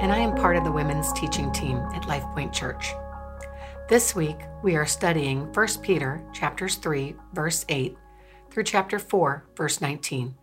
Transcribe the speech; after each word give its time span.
and 0.00 0.10
I 0.10 0.18
am 0.18 0.34
part 0.34 0.56
of 0.56 0.64
the 0.64 0.72
women's 0.72 1.12
teaching 1.12 1.52
team 1.52 1.76
at 1.94 2.04
LifePoint 2.04 2.54
Church. 2.54 2.94
This 3.90 4.14
week, 4.14 4.38
we 4.62 4.74
are 4.74 4.86
studying 4.86 5.52
1 5.52 5.68
Peter 5.82 6.24
chapters 6.32 6.76
3, 6.76 7.14
verse 7.34 7.66
8 7.68 7.98
through 8.50 8.64
chapter 8.64 8.98
4, 8.98 9.44
verse 9.54 9.82
19. 9.82 10.36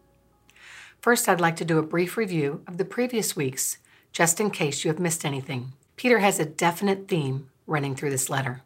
First, 1.01 1.27
I'd 1.27 1.41
like 1.41 1.55
to 1.55 1.65
do 1.65 1.79
a 1.79 1.83
brief 1.83 2.17
review 2.17 2.61
of 2.67 2.77
the 2.77 2.85
previous 2.85 3.35
weeks, 3.35 3.79
just 4.11 4.39
in 4.39 4.51
case 4.51 4.85
you 4.85 4.91
have 4.91 4.99
missed 4.99 5.25
anything. 5.25 5.73
Peter 5.95 6.19
has 6.19 6.39
a 6.39 6.45
definite 6.45 7.07
theme 7.07 7.49
running 7.65 7.95
through 7.95 8.11
this 8.11 8.29
letter. 8.29 8.61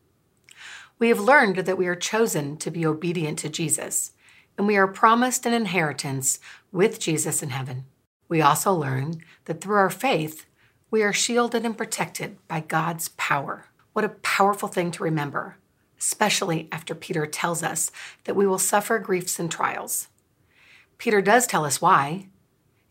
We 0.99 1.07
have 1.07 1.21
learned 1.21 1.55
that 1.55 1.77
we 1.77 1.87
are 1.87 1.95
chosen 1.95 2.57
to 2.57 2.69
be 2.69 2.85
obedient 2.85 3.39
to 3.39 3.49
Jesus, 3.49 4.11
and 4.57 4.67
we 4.67 4.75
are 4.75 4.87
promised 4.87 5.45
an 5.45 5.53
inheritance 5.53 6.39
with 6.69 6.99
Jesus 6.99 7.41
in 7.41 7.51
heaven. 7.51 7.85
We 8.27 8.41
also 8.41 8.73
learn 8.73 9.23
that 9.45 9.61
through 9.61 9.77
our 9.77 9.89
faith, 9.89 10.45
we 10.91 11.01
are 11.03 11.13
shielded 11.13 11.65
and 11.65 11.77
protected 11.77 12.35
by 12.49 12.59
God's 12.59 13.07
power. 13.15 13.65
What 13.93 14.03
a 14.03 14.09
powerful 14.09 14.67
thing 14.67 14.91
to 14.91 15.03
remember, 15.03 15.55
especially 15.97 16.67
after 16.69 16.93
Peter 16.93 17.25
tells 17.25 17.63
us 17.63 17.91
that 18.25 18.35
we 18.35 18.45
will 18.45 18.59
suffer 18.59 18.99
griefs 18.99 19.39
and 19.39 19.49
trials. 19.49 20.09
Peter 20.97 21.21
does 21.21 21.47
tell 21.47 21.63
us 21.63 21.81
why. 21.81 22.27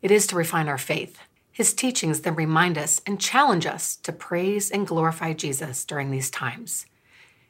It 0.00 0.10
is 0.10 0.27
to 0.28 0.36
refine 0.36 0.66
our 0.66 0.78
faith. 0.78 1.18
His 1.52 1.74
teachings 1.74 2.22
then 2.22 2.34
remind 2.36 2.78
us 2.78 3.02
and 3.06 3.20
challenge 3.20 3.66
us 3.66 3.96
to 3.96 4.12
praise 4.12 4.70
and 4.70 4.86
glorify 4.86 5.34
Jesus 5.34 5.84
during 5.84 6.10
these 6.10 6.30
times. 6.30 6.86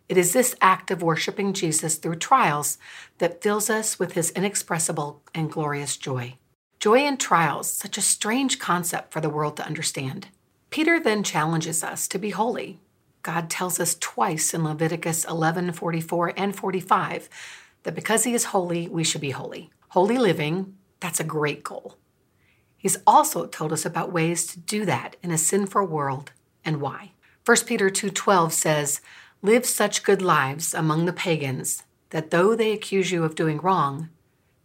It 0.09 0.19
is 0.19 0.33
this 0.33 0.57
act 0.61 0.91
of 0.91 1.01
worshiping 1.01 1.53
Jesus 1.53 1.95
through 1.95 2.17
trials 2.17 2.77
that 3.19 3.41
fills 3.41 3.71
us 3.71 4.01
with 4.01 4.15
his 4.15 4.31
inexpressible 4.31 5.23
and 5.33 5.53
glorious 5.53 5.97
joy. 5.97 6.35
Joy 6.81 7.07
in 7.07 7.19
trials, 7.19 7.73
such 7.73 7.97
a 7.97 8.03
strange 8.03 8.59
concept 8.59 9.13
for 9.13 9.21
the 9.21 9.31
world 9.31 9.57
to 9.59 9.67
understand. 9.67 10.27
Peter 10.71 11.01
then 11.01 11.25
challenges 11.25 11.83
us 11.83 12.07
to 12.07 12.19
be 12.19 12.31
holy. 12.31 12.79
God 13.23 13.51
tells 13.51 13.81
us 13.81 13.97
twice 13.99 14.55
in 14.55 14.63
Leviticus 14.63 15.25
11 15.25 15.73
44 15.73 16.33
and 16.37 16.55
45 16.55 17.29
that 17.83 17.95
because 17.95 18.25
he 18.25 18.35
is 18.35 18.47
holy, 18.47 18.89
we 18.89 19.03
should 19.03 19.21
be 19.21 19.31
holy. 19.31 19.71
Holy 19.89 20.17
living, 20.17 20.77
that's 21.01 21.19
a 21.19 21.25
great 21.25 21.65
goal. 21.65 21.97
He's 22.77 22.99
also 23.07 23.47
told 23.47 23.73
us 23.73 23.85
about 23.85 24.13
ways 24.13 24.47
to 24.47 24.61
do 24.61 24.85
that 24.85 25.17
in 25.23 25.33
a 25.33 25.39
sinful 25.39 25.87
world 25.87 26.33
and 26.65 26.81
why. 26.81 27.13
1 27.45 27.67
Peter 27.67 27.91
2:12 27.91 28.53
says, 28.53 29.01
"Live 29.43 29.67
such 29.67 30.05
good 30.05 30.23
lives 30.23 30.73
among 30.73 31.05
the 31.05 31.13
pagans 31.13 31.83
that 32.11 32.31
though 32.31 32.55
they 32.55 32.73
accuse 32.73 33.11
you 33.11 33.25
of 33.25 33.35
doing 33.35 33.59
wrong, 33.59 34.09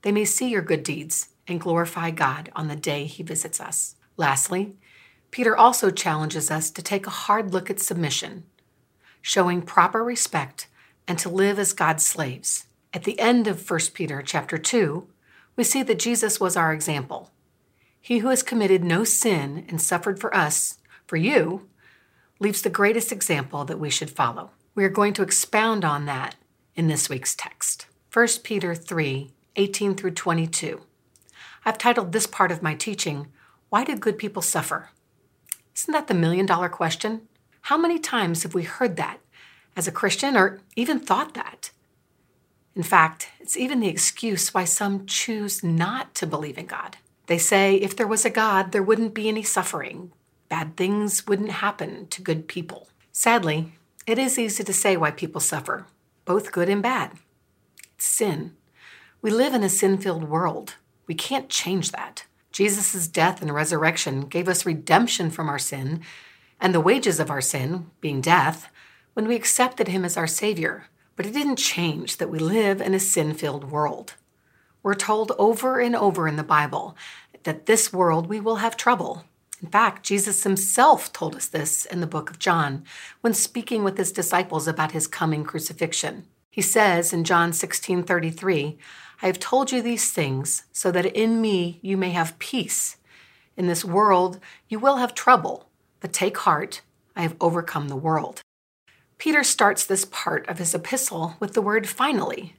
they 0.03 0.11
may 0.11 0.25
see 0.25 0.49
your 0.49 0.61
good 0.61 0.83
deeds 0.83 1.29
and 1.47 1.59
glorify 1.59 2.11
God 2.11 2.51
on 2.55 2.67
the 2.67 2.75
day 2.75 3.05
he 3.05 3.23
visits 3.23 3.59
us." 3.59 3.95
Lastly, 4.17 4.77
Peter 5.35 5.57
also 5.57 5.91
challenges 5.91 6.49
us 6.49 6.71
to 6.71 6.81
take 6.81 7.05
a 7.05 7.09
hard 7.09 7.51
look 7.51 7.69
at 7.69 7.81
submission, 7.81 8.45
showing 9.21 9.61
proper 9.61 10.01
respect 10.01 10.69
and 11.09 11.19
to 11.19 11.27
live 11.27 11.59
as 11.59 11.73
God's 11.73 12.05
slaves. 12.05 12.67
At 12.93 13.03
the 13.03 13.19
end 13.19 13.45
of 13.45 13.69
1 13.69 13.79
Peter 13.93 14.21
chapter 14.21 14.57
2, 14.57 15.05
we 15.57 15.65
see 15.65 15.83
that 15.83 15.99
Jesus 15.99 16.39
was 16.39 16.55
our 16.55 16.71
example. 16.71 17.31
He 17.99 18.19
who 18.19 18.29
has 18.29 18.43
committed 18.43 18.81
no 18.81 19.03
sin 19.03 19.65
and 19.67 19.81
suffered 19.81 20.21
for 20.21 20.33
us, 20.33 20.77
for 21.05 21.17
you, 21.17 21.67
leaves 22.39 22.61
the 22.61 22.69
greatest 22.69 23.11
example 23.11 23.65
that 23.65 23.77
we 23.77 23.89
should 23.89 24.11
follow. 24.11 24.51
We 24.73 24.85
are 24.85 24.89
going 24.89 25.11
to 25.15 25.21
expound 25.21 25.83
on 25.83 26.05
that 26.05 26.35
in 26.77 26.87
this 26.87 27.09
week's 27.09 27.35
text. 27.35 27.87
1 28.13 28.27
Peter 28.41 28.73
3 28.73 29.33
18 29.57 29.95
through 29.95 30.11
22. 30.11 30.83
I've 31.65 31.77
titled 31.77 32.13
this 32.13 32.25
part 32.25 32.53
of 32.53 32.63
my 32.63 32.73
teaching, 32.73 33.27
Why 33.67 33.83
Do 33.83 33.97
Good 33.97 34.17
People 34.17 34.41
Suffer? 34.41 34.91
Isn't 35.75 35.91
that 35.91 36.07
the 36.07 36.13
million 36.13 36.45
dollar 36.45 36.69
question? 36.69 37.27
How 37.61 37.77
many 37.77 37.99
times 37.99 38.43
have 38.43 38.53
we 38.53 38.63
heard 38.63 38.95
that 38.95 39.19
as 39.75 39.87
a 39.87 39.91
Christian 39.91 40.37
or 40.37 40.61
even 40.75 40.99
thought 40.99 41.33
that? 41.33 41.71
In 42.75 42.83
fact, 42.83 43.29
it's 43.39 43.57
even 43.57 43.79
the 43.79 43.87
excuse 43.87 44.53
why 44.53 44.65
some 44.65 45.05
choose 45.05 45.63
not 45.63 46.13
to 46.15 46.27
believe 46.27 46.57
in 46.57 46.65
God. 46.65 46.97
They 47.27 47.37
say 47.37 47.75
if 47.75 47.95
there 47.95 48.07
was 48.07 48.25
a 48.25 48.29
God, 48.29 48.71
there 48.71 48.83
wouldn't 48.83 49.13
be 49.13 49.27
any 49.27 49.43
suffering. 49.43 50.11
Bad 50.49 50.77
things 50.77 51.25
wouldn't 51.27 51.51
happen 51.51 52.07
to 52.07 52.21
good 52.21 52.47
people. 52.47 52.87
Sadly, 53.11 53.73
it 54.05 54.19
is 54.19 54.37
easy 54.37 54.63
to 54.63 54.73
say 54.73 54.95
why 54.95 55.11
people 55.11 55.41
suffer, 55.41 55.87
both 56.25 56.51
good 56.51 56.69
and 56.69 56.83
bad. 56.83 57.11
It's 57.95 58.05
sin. 58.05 58.55
We 59.21 59.31
live 59.31 59.53
in 59.53 59.63
a 59.63 59.69
sin 59.69 59.97
filled 59.97 60.29
world. 60.29 60.75
We 61.07 61.15
can't 61.15 61.49
change 61.49 61.91
that. 61.91 62.25
Jesus' 62.55 63.09
death 63.09 63.41
and 63.41 63.53
resurrection 63.53 64.21
gave 64.21 64.47
us 64.47 64.65
redemption 64.65 65.29
from 65.29 65.49
our 65.49 65.59
sin 65.59 65.99
and 66.57 66.73
the 66.73 66.79
wages 66.79 67.19
of 67.19 67.29
our 67.29 67.41
sin, 67.41 67.91
being 67.99 68.21
death, 68.21 68.69
when 69.11 69.27
we 69.27 69.35
accepted 69.35 69.89
him 69.89 70.05
as 70.05 70.15
our 70.15 70.25
Savior. 70.25 70.85
But 71.17 71.25
it 71.25 71.33
didn't 71.33 71.57
change 71.57 72.15
that 72.15 72.29
we 72.29 72.39
live 72.39 72.79
in 72.79 72.93
a 72.93 72.99
sin 72.99 73.33
filled 73.33 73.69
world. 73.71 74.13
We're 74.83 74.95
told 74.95 75.33
over 75.37 75.81
and 75.81 75.97
over 75.97 76.29
in 76.29 76.37
the 76.37 76.43
Bible 76.43 76.95
that 77.43 77.65
this 77.65 77.91
world 77.91 78.27
we 78.27 78.39
will 78.39 78.55
have 78.55 78.77
trouble. 78.77 79.25
In 79.61 79.67
fact, 79.67 80.05
Jesus 80.05 80.43
himself 80.43 81.11
told 81.11 81.35
us 81.35 81.49
this 81.49 81.83
in 81.83 81.99
the 81.99 82.07
book 82.07 82.29
of 82.29 82.39
John 82.39 82.85
when 83.19 83.33
speaking 83.33 83.83
with 83.83 83.97
his 83.97 84.13
disciples 84.13 84.65
about 84.65 84.93
his 84.93 85.07
coming 85.07 85.43
crucifixion. 85.43 86.23
He 86.49 86.61
says 86.61 87.11
in 87.11 87.25
John 87.25 87.51
16:33, 87.51 88.77
I 89.25 89.29
have 89.29 89.39
told 89.39 89.71
you 89.71 89.81
these 89.81 90.11
things 90.11 90.65
so 90.71 90.91
that 90.91 91.07
in 91.07 91.41
me 91.41 91.79
you 91.81 91.97
may 91.97 92.11
have 92.11 92.37
peace. 92.37 92.97
In 93.57 93.65
this 93.65 93.83
world 93.83 94.39
you 94.69 94.77
will 94.77 94.97
have 94.97 95.15
trouble, 95.15 95.67
but 95.99 96.13
take 96.13 96.37
heart, 96.37 96.83
I 97.15 97.23
have 97.23 97.35
overcome 97.41 97.87
the 97.87 97.95
world. 97.95 98.41
Peter 99.17 99.43
starts 99.43 99.83
this 99.83 100.05
part 100.05 100.47
of 100.47 100.59
his 100.59 100.75
epistle 100.75 101.37
with 101.39 101.55
the 101.55 101.61
word 101.63 101.89
finally. 101.89 102.55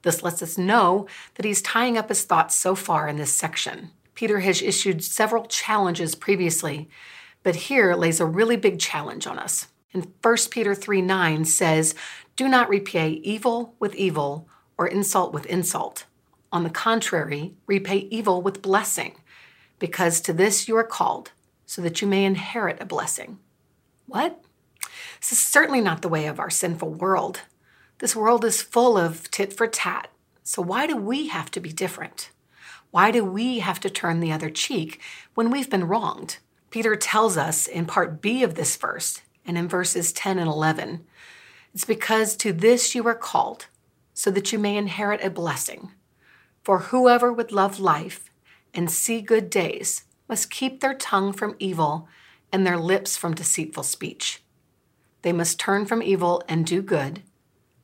This 0.00 0.22
lets 0.22 0.42
us 0.42 0.56
know 0.56 1.06
that 1.34 1.44
he's 1.44 1.60
tying 1.60 1.98
up 1.98 2.08
his 2.08 2.24
thoughts 2.24 2.56
so 2.56 2.74
far 2.74 3.06
in 3.06 3.18
this 3.18 3.34
section. 3.34 3.90
Peter 4.14 4.40
has 4.40 4.62
issued 4.62 5.04
several 5.04 5.44
challenges 5.44 6.14
previously, 6.14 6.88
but 7.42 7.54
here 7.54 7.94
lays 7.94 8.18
a 8.18 8.24
really 8.24 8.56
big 8.56 8.80
challenge 8.80 9.26
on 9.26 9.38
us. 9.38 9.66
In 9.92 10.10
1 10.22 10.36
Peter 10.50 10.74
3 10.74 11.02
9 11.02 11.44
says, 11.44 11.94
Do 12.34 12.48
not 12.48 12.70
repay 12.70 13.10
evil 13.10 13.74
with 13.78 13.94
evil 13.94 14.48
or 14.78 14.86
insult 14.86 15.32
with 15.34 15.44
insult. 15.46 16.06
On 16.50 16.62
the 16.62 16.70
contrary, 16.70 17.52
repay 17.66 18.08
evil 18.10 18.40
with 18.40 18.62
blessing, 18.62 19.16
because 19.78 20.20
to 20.22 20.32
this 20.32 20.68
you 20.68 20.76
are 20.76 20.84
called, 20.84 21.32
so 21.66 21.82
that 21.82 22.00
you 22.00 22.08
may 22.08 22.24
inherit 22.24 22.80
a 22.80 22.86
blessing. 22.86 23.38
What? 24.06 24.42
This 25.20 25.32
is 25.32 25.38
certainly 25.38 25.82
not 25.82 26.00
the 26.00 26.08
way 26.08 26.26
of 26.26 26.40
our 26.40 26.48
sinful 26.48 26.94
world. 26.94 27.42
This 27.98 28.16
world 28.16 28.44
is 28.44 28.62
full 28.62 28.96
of 28.96 29.30
tit 29.30 29.52
for 29.52 29.66
tat. 29.66 30.08
So 30.44 30.62
why 30.62 30.86
do 30.86 30.96
we 30.96 31.28
have 31.28 31.50
to 31.50 31.60
be 31.60 31.72
different? 31.72 32.30
Why 32.90 33.10
do 33.10 33.22
we 33.24 33.58
have 33.58 33.80
to 33.80 33.90
turn 33.90 34.20
the 34.20 34.32
other 34.32 34.48
cheek 34.48 35.00
when 35.34 35.50
we've 35.50 35.68
been 35.68 35.88
wronged? 35.88 36.38
Peter 36.70 36.96
tells 36.96 37.36
us 37.36 37.66
in 37.66 37.84
part 37.84 38.22
B 38.22 38.42
of 38.42 38.54
this 38.54 38.76
verse 38.76 39.20
and 39.44 39.58
in 39.58 39.68
verses 39.68 40.12
10 40.12 40.38
and 40.38 40.48
11 40.48 41.04
it's 41.74 41.84
because 41.84 42.34
to 42.36 42.52
this 42.52 42.94
you 42.94 43.06
are 43.06 43.14
called, 43.14 43.66
so 44.18 44.32
that 44.32 44.52
you 44.52 44.58
may 44.58 44.76
inherit 44.76 45.22
a 45.22 45.30
blessing. 45.30 45.92
For 46.64 46.80
whoever 46.80 47.32
would 47.32 47.52
love 47.52 47.78
life 47.78 48.30
and 48.74 48.90
see 48.90 49.20
good 49.20 49.48
days 49.48 50.06
must 50.28 50.50
keep 50.50 50.80
their 50.80 50.94
tongue 50.94 51.32
from 51.32 51.54
evil 51.60 52.08
and 52.52 52.66
their 52.66 52.76
lips 52.76 53.16
from 53.16 53.36
deceitful 53.36 53.84
speech. 53.84 54.42
They 55.22 55.32
must 55.32 55.60
turn 55.60 55.86
from 55.86 56.02
evil 56.02 56.42
and 56.48 56.66
do 56.66 56.82
good. 56.82 57.22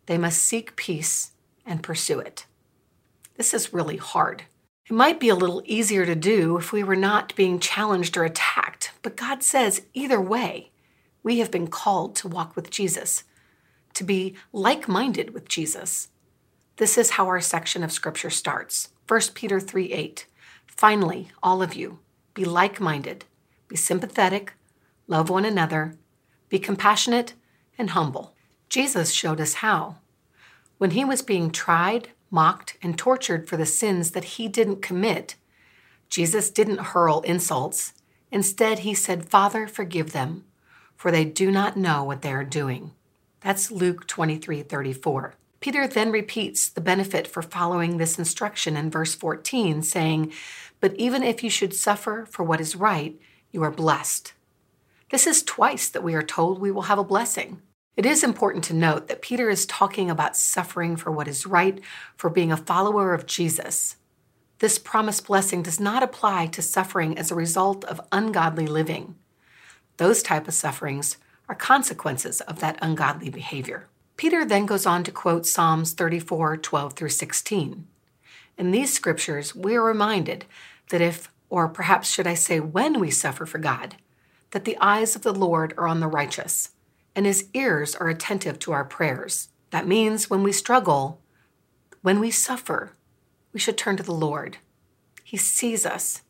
They 0.07 0.19
must 0.19 0.43
seek 0.43 0.75
peace 0.75 1.31
and 1.65 1.85
pursue 1.85 2.19
it. 2.19 2.47
This 3.37 3.55
is 3.55 3.73
really 3.73 3.99
hard. 3.99 4.43
It 4.91 4.93
might 4.93 5.21
be 5.21 5.29
a 5.29 5.37
little 5.37 5.63
easier 5.65 6.05
to 6.05 6.17
do 6.17 6.59
if 6.59 6.73
we 6.73 6.83
were 6.83 6.97
not 6.97 7.37
being 7.37 7.61
challenged 7.61 8.17
or 8.17 8.25
attacked, 8.25 8.91
but 9.03 9.17
God 9.17 9.45
says 9.45 9.83
either 9.95 10.21
way, 10.21 10.73
we 11.23 11.39
have 11.39 11.53
been 11.53 11.69
called 11.69 12.17
to 12.17 12.29
walk 12.29 12.57
with 12.57 12.71
Jesus, 12.71 13.23
to 13.95 14.03
be 14.03 14.35
like 14.53 14.89
minded 14.89 15.33
with 15.33 15.47
Jesus, 15.47 16.09
this 16.77 16.99
is 16.99 17.11
how 17.11 17.27
our 17.27 17.41
section 17.41 17.85
of 17.85 17.93
scripture 17.93 18.31
starts 18.31 18.89
1 19.07 19.21
Peter 19.35 19.61
3 19.61 19.93
8. 19.93 20.27
Finally, 20.67 21.29
all 21.43 21.63
of 21.63 21.75
you, 21.75 22.01
be 22.35 22.45
like 22.45 22.81
minded, 22.81 23.25
be 23.69 23.77
sympathetic, 23.77 24.55
love 25.07 25.31
one 25.31 25.45
another, 25.45 25.97
be 26.49 26.59
compassionate, 26.59 27.35
and 27.79 27.91
humble. 27.91 28.35
Jesus 28.69 29.13
showed 29.13 29.41
us 29.41 29.55
how. 29.55 29.99
When 30.79 30.91
he 30.91 31.05
was 31.05 31.23
being 31.23 31.51
tried, 31.51 32.09
mocked, 32.29 32.77
and 32.83 32.99
tortured 32.99 33.49
for 33.49 33.57
the 33.57 33.67
sins 33.67 34.11
that 34.11 34.25
he 34.25 34.49
didn't 34.49 34.83
commit, 34.83 35.37
Jesus 36.09 36.51
didn't 36.51 36.79
hurl 36.79 37.21
insults. 37.21 37.93
Instead, 38.33 38.81
he 38.81 38.95
said, 38.95 39.29
Father, 39.29 39.69
forgive 39.69 40.11
them, 40.11 40.45
for 40.97 41.13
they 41.13 41.25
do 41.25 41.53
not 41.53 41.77
know 41.77 42.03
what 42.03 42.23
they 42.23 42.33
are 42.33 42.43
doing. 42.43 42.91
That's 43.41 43.71
Luke 43.71 44.09
23 44.09 44.63
34. 44.63 45.35
Peter 45.65 45.89
then 45.89 46.13
repeats 46.13 46.69
the 46.69 46.81
benefit 46.83 47.27
for 47.27 47.41
following 47.41 47.97
this 47.97 48.19
instruction 48.19 48.77
in 48.77 48.91
verse 48.91 49.15
14, 49.15 49.81
saying, 49.81 50.31
But 50.79 50.95
even 50.97 51.23
if 51.23 51.43
you 51.43 51.49
should 51.49 51.73
suffer 51.73 52.27
for 52.31 52.45
what 52.45 52.61
is 52.61 52.77
right, 52.77 53.19
you 53.51 53.63
are 53.63 53.71
blessed. 53.71 54.35
This 55.11 55.27
is 55.27 55.43
twice 55.43 55.89
that 55.89 56.03
we 56.03 56.13
are 56.13 56.23
told 56.23 56.61
we 56.61 56.71
will 56.71 56.83
have 56.83 56.99
a 56.99 57.03
blessing. 57.03 57.63
It 57.97 58.05
is 58.05 58.23
important 58.23 58.63
to 58.65 58.75
note 58.75 59.09
that 59.09 59.23
Peter 59.23 59.49
is 59.49 59.65
talking 59.65 60.11
about 60.11 60.37
suffering 60.37 60.97
for 60.97 61.11
what 61.11 61.29
is 61.29 61.47
right, 61.47 61.81
for 62.15 62.29
being 62.29 62.53
a 62.53 62.59
follower 62.59 63.15
of 63.15 63.25
Jesus. 63.25 63.97
This 64.59 64.79
promised 64.79 65.27
blessing 65.27 65.63
does 65.63 65.81
not 65.81 66.03
apply 66.03 66.49
to 66.49 66.61
suffering 66.61 67.17
as 67.17 67.31
a 67.31 67.35
result 67.35 67.87
of 67.87 68.07
ungodly 68.13 68.67
living. 68.67 69.15
Those 69.97 70.23
type 70.23 70.47
of 70.47 70.53
sufferings 70.53 71.17
are 71.49 71.55
consequences 71.55 72.43
of 72.43 72.61
that 72.61 72.79
ungodly 72.83 73.31
behavior. 73.31 73.89
Peter 74.17 74.45
then 74.45 74.67
goes 74.67 74.87
on 74.87 75.03
to 75.05 75.11
quote 75.11 75.47
Psalms 75.47 75.93
34 75.93 76.57
12 76.59 76.93
through 76.93 77.09
16. 77.09 77.87
In 78.57 78.71
these 78.71 78.93
scriptures, 78.93 79.55
we 79.55 79.75
are 79.75 79.83
reminded 79.83 80.45
that 80.91 81.01
if, 81.01 81.29
or 81.51 81.69
perhaps 81.69 82.11
should 82.11 82.27
I 82.27 82.35
say, 82.35 82.61
when 82.61 83.01
we 83.01 83.11
suffer 83.11 83.47
for 83.47 83.59
God, 83.59 83.97
that 84.53 84.65
the 84.65 84.79
eyes 84.81 85.17
of 85.17 85.23
the 85.23 85.35
Lord 85.35 85.75
are 85.77 85.89
on 85.89 85.99
the 85.99 86.07
righteous, 86.07 86.71
and 87.17 87.27
his 87.27 87.49
ears 87.55 87.97
are 87.97 88.09
attentive 88.09 88.59
to 88.61 88.73
our 88.73 88.85
prayers. 88.85 89.49
That 89.71 89.89
means 89.89 90.31
when 90.31 90.45
we 90.45 90.53
struggle, 90.53 91.21
when 92.03 92.21
we 92.21 92.31
suffer, 92.31 92.93
we 93.53 93.59
should 93.59 93.77
turn 93.77 93.97
to 93.97 94.03
the 94.05 94.13
Lord. 94.13 94.59
He 95.25 95.37
sees 95.37 95.85
us, 95.85 96.23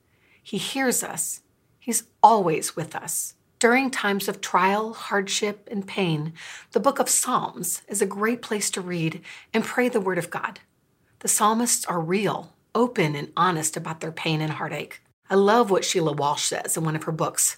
He 0.43 0.57
hears 0.57 1.03
us, 1.03 1.43
He's 1.79 2.05
always 2.23 2.75
with 2.75 2.97
us. 2.97 3.35
During 3.65 3.91
times 3.91 4.29
of 4.29 4.43
trial, 4.43 4.93
hardship, 4.93 5.71
and 5.73 5.87
pain, 5.87 6.35
the 6.73 6.81
book 6.81 6.99
of 6.99 7.09
Psalms 7.09 7.81
is 7.89 8.03
a 8.03 8.17
great 8.21 8.43
place 8.43 8.69
to 8.69 8.83
read 8.83 9.23
and 9.55 9.65
pray 9.65 9.89
the 9.89 10.03
Word 10.03 10.19
of 10.19 10.29
God. 10.29 10.61
The 11.21 11.29
psalmists 11.29 11.87
are 11.87 11.99
real, 11.99 12.53
open, 12.75 13.17
and 13.17 13.33
honest 13.39 13.75
about 13.75 14.01
their 14.01 14.13
pain 14.13 14.43
and 14.43 14.53
heartache. 14.53 15.01
I 15.31 15.37
love 15.37 15.71
what 15.71 15.83
Sheila 15.83 16.13
Walsh 16.13 16.43
says 16.43 16.77
in 16.77 16.85
one 16.85 16.95
of 16.95 17.05
her 17.05 17.11
books. 17.11 17.57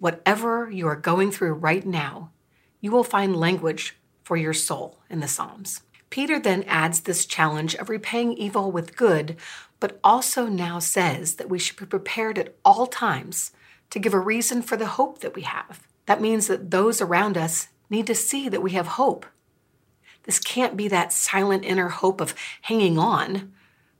Whatever 0.00 0.68
you 0.68 0.88
are 0.88 0.96
going 0.96 1.30
through 1.30 1.52
right 1.52 1.86
now, 1.86 2.32
you 2.80 2.90
will 2.90 3.04
find 3.04 3.36
language 3.36 3.96
for 4.24 4.36
your 4.36 4.52
soul 4.52 4.98
in 5.08 5.20
the 5.20 5.28
Psalms. 5.28 5.82
Peter 6.10 6.40
then 6.40 6.64
adds 6.64 7.02
this 7.02 7.24
challenge 7.24 7.76
of 7.76 7.88
repaying 7.88 8.32
evil 8.32 8.72
with 8.72 8.96
good, 8.96 9.36
but 9.78 10.00
also 10.02 10.46
now 10.46 10.80
says 10.80 11.36
that 11.36 11.48
we 11.48 11.60
should 11.60 11.76
be 11.76 11.86
prepared 11.86 12.36
at 12.36 12.56
all 12.64 12.88
times 12.88 13.52
to 13.90 13.98
give 13.98 14.14
a 14.14 14.20
reason 14.20 14.62
for 14.62 14.76
the 14.76 14.86
hope 14.86 15.20
that 15.20 15.34
we 15.34 15.42
have. 15.42 15.86
That 16.06 16.20
means 16.20 16.46
that 16.46 16.70
those 16.70 17.00
around 17.00 17.36
us 17.36 17.68
need 17.90 18.06
to 18.06 18.14
see 18.14 18.48
that 18.48 18.62
we 18.62 18.72
have 18.72 18.86
hope. 18.86 19.26
This 20.24 20.38
can't 20.38 20.76
be 20.76 20.88
that 20.88 21.12
silent 21.12 21.64
inner 21.64 21.88
hope 21.88 22.20
of 22.20 22.34
hanging 22.62 22.98
on, 22.98 23.52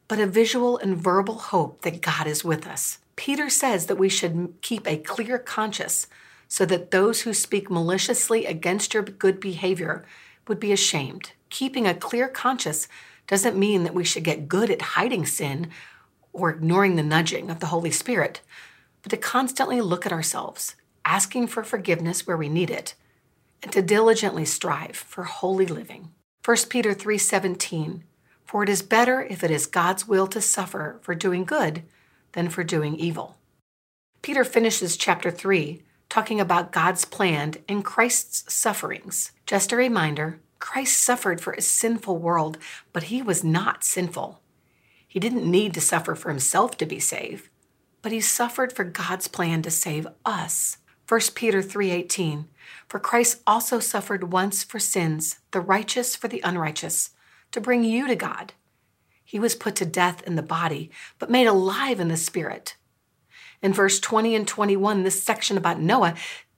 but 0.08 0.18
a 0.18 0.26
visual 0.26 0.76
and 0.78 0.96
verbal 0.96 1.38
hope 1.38 1.82
that 1.82 2.00
God 2.00 2.26
is 2.26 2.44
with 2.44 2.66
us. 2.66 2.98
Peter 3.16 3.48
says 3.48 3.86
that 3.86 3.96
we 3.96 4.08
should 4.08 4.54
keep 4.60 4.86
a 4.86 4.98
clear 4.98 5.38
conscience 5.38 6.06
so 6.48 6.64
that 6.66 6.90
those 6.90 7.22
who 7.22 7.32
speak 7.32 7.70
maliciously 7.70 8.44
against 8.44 8.94
your 8.94 9.02
good 9.02 9.40
behavior 9.40 10.04
would 10.46 10.60
be 10.60 10.72
ashamed. 10.72 11.32
Keeping 11.50 11.86
a 11.86 11.94
clear 11.94 12.28
conscience 12.28 12.88
doesn't 13.26 13.58
mean 13.58 13.84
that 13.84 13.94
we 13.94 14.04
should 14.04 14.22
get 14.22 14.48
good 14.48 14.70
at 14.70 14.82
hiding 14.82 15.26
sin 15.26 15.70
or 16.32 16.50
ignoring 16.50 16.96
the 16.96 17.02
nudging 17.02 17.50
of 17.50 17.60
the 17.60 17.66
Holy 17.66 17.90
Spirit 17.90 18.40
but 19.06 19.10
to 19.10 19.16
constantly 19.16 19.80
look 19.80 20.04
at 20.04 20.10
ourselves, 20.10 20.74
asking 21.04 21.46
for 21.46 21.62
forgiveness 21.62 22.26
where 22.26 22.36
we 22.36 22.48
need 22.48 22.70
it, 22.70 22.96
and 23.62 23.70
to 23.70 23.80
diligently 23.80 24.44
strive 24.44 24.96
for 24.96 25.22
holy 25.22 25.64
living. 25.64 26.10
1 26.44 26.68
Peter 26.68 26.92
3:17 26.92 28.02
For 28.44 28.64
it 28.64 28.68
is 28.68 28.82
better 28.82 29.22
if 29.22 29.44
it 29.44 29.50
is 29.52 29.66
God's 29.66 30.08
will 30.08 30.26
to 30.26 30.40
suffer 30.40 30.98
for 31.02 31.14
doing 31.14 31.44
good 31.44 31.84
than 32.32 32.48
for 32.48 32.64
doing 32.64 32.96
evil. 32.96 33.36
Peter 34.22 34.42
finishes 34.42 34.96
chapter 34.96 35.30
3 35.30 35.84
talking 36.08 36.40
about 36.40 36.72
God's 36.72 37.04
plan 37.04 37.54
and 37.68 37.84
Christ's 37.84 38.52
sufferings. 38.52 39.30
Just 39.46 39.70
a 39.70 39.76
reminder, 39.76 40.40
Christ 40.58 40.96
suffered 40.96 41.40
for 41.40 41.52
a 41.52 41.62
sinful 41.62 42.18
world, 42.18 42.58
but 42.92 43.04
he 43.04 43.22
was 43.22 43.44
not 43.44 43.84
sinful. 43.84 44.40
He 45.06 45.20
didn't 45.20 45.48
need 45.48 45.74
to 45.74 45.80
suffer 45.80 46.16
for 46.16 46.28
himself 46.28 46.76
to 46.78 46.86
be 46.86 46.98
saved 46.98 47.50
but 48.06 48.12
he 48.12 48.20
suffered 48.20 48.72
for 48.72 48.84
God's 48.84 49.26
plan 49.26 49.62
to 49.62 49.68
save 49.68 50.06
us. 50.24 50.76
1 51.08 51.34
Peter 51.34 51.60
3:18 51.60 52.46
For 52.86 53.00
Christ 53.00 53.42
also 53.44 53.80
suffered 53.80 54.30
once 54.30 54.62
for 54.62 54.78
sins, 54.78 55.40
the 55.50 55.60
righteous 55.60 56.14
for 56.14 56.28
the 56.28 56.40
unrighteous, 56.44 57.10
to 57.50 57.60
bring 57.60 57.82
you 57.82 58.06
to 58.06 58.14
God. 58.14 58.52
He 59.24 59.40
was 59.40 59.56
put 59.56 59.74
to 59.74 59.84
death 59.84 60.22
in 60.22 60.36
the 60.36 60.42
body, 60.44 60.88
but 61.18 61.32
made 61.32 61.48
alive 61.48 61.98
in 61.98 62.06
the 62.06 62.16
spirit. 62.16 62.76
In 63.60 63.72
verse 63.72 63.98
20 63.98 64.36
and 64.36 64.46
21, 64.46 65.02
this 65.02 65.20
section 65.20 65.56
about 65.56 65.80
Noah 65.80 66.14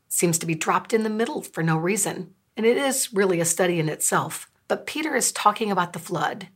seems 0.07 0.39
to 0.41 0.47
be 0.47 0.55
dropped 0.55 0.93
in 0.93 1.03
the 1.03 1.09
middle 1.09 1.41
for 1.41 1.63
no 1.63 1.79
reason, 1.79 2.35
and 2.59 2.67
it 2.67 2.77
is 2.77 3.15
really 3.15 3.41
a 3.41 3.47
study 3.47 3.81
in 3.81 3.89
itself. 3.89 4.51
But 4.69 4.85
Peter 4.85 5.17
is 5.17 5.33
talking 5.33 5.71
about 5.71 5.95
the 5.95 5.99
flood, 5.99 6.49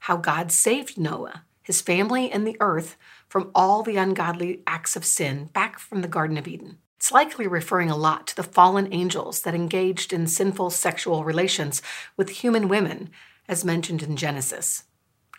how 0.00 0.18
God 0.18 0.52
saved 0.52 0.98
Noah, 0.98 1.44
his 1.62 1.80
family, 1.80 2.30
and 2.30 2.46
the 2.46 2.58
earth 2.60 2.98
from 3.34 3.50
all 3.52 3.82
the 3.82 3.96
ungodly 3.96 4.62
acts 4.64 4.94
of 4.94 5.04
sin 5.04 5.46
back 5.46 5.80
from 5.80 6.02
the 6.02 6.06
Garden 6.06 6.38
of 6.38 6.46
Eden. 6.46 6.78
It's 6.94 7.10
likely 7.10 7.48
referring 7.48 7.90
a 7.90 7.96
lot 7.96 8.28
to 8.28 8.36
the 8.36 8.44
fallen 8.44 8.86
angels 8.94 9.42
that 9.42 9.56
engaged 9.56 10.12
in 10.12 10.28
sinful 10.28 10.70
sexual 10.70 11.24
relations 11.24 11.82
with 12.16 12.28
human 12.28 12.68
women, 12.68 13.10
as 13.48 13.64
mentioned 13.64 14.04
in 14.04 14.14
Genesis. 14.14 14.84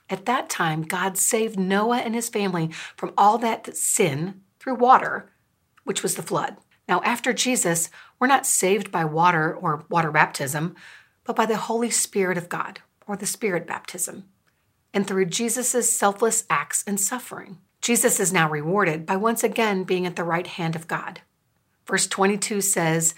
At 0.09 0.25
that 0.25 0.49
time, 0.49 0.81
God 0.81 1.17
saved 1.17 1.57
Noah 1.57 1.99
and 1.99 2.13
his 2.13 2.27
family 2.27 2.69
from 2.97 3.13
all 3.17 3.37
that 3.37 3.77
sin 3.77 4.41
through 4.59 4.75
water, 4.75 5.31
which 5.85 6.03
was 6.03 6.15
the 6.15 6.21
flood. 6.21 6.57
Now, 6.89 7.01
after 7.05 7.31
Jesus, 7.31 7.89
we're 8.19 8.27
not 8.27 8.45
saved 8.45 8.91
by 8.91 9.05
water 9.05 9.55
or 9.55 9.85
water 9.87 10.11
baptism, 10.11 10.75
but 11.23 11.37
by 11.37 11.45
the 11.45 11.55
Holy 11.55 11.91
Spirit 11.91 12.37
of 12.37 12.49
God, 12.49 12.81
or 13.07 13.15
the 13.15 13.25
Spirit 13.25 13.65
baptism, 13.65 14.25
and 14.93 15.07
through 15.07 15.27
Jesus' 15.27 15.97
selfless 15.97 16.43
acts 16.49 16.83
and 16.85 16.99
suffering. 16.99 17.59
Jesus 17.85 18.19
is 18.19 18.33
now 18.33 18.49
rewarded 18.49 19.05
by 19.05 19.15
once 19.15 19.43
again 19.43 19.83
being 19.83 20.07
at 20.07 20.15
the 20.15 20.23
right 20.23 20.47
hand 20.47 20.75
of 20.75 20.87
God. 20.87 21.21
Verse 21.85 22.07
22 22.07 22.59
says, 22.61 23.13